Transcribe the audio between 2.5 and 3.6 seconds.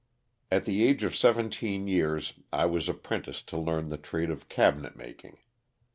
I was apprenticed to